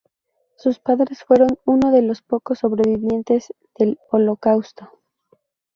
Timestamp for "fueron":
1.23-1.59